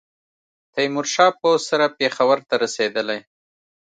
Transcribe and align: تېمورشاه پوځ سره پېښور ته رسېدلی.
تېمورشاه 0.73 1.31
پوځ 1.39 1.59
سره 1.71 1.85
پېښور 1.99 2.37
ته 2.47 2.55
رسېدلی. 2.63 3.19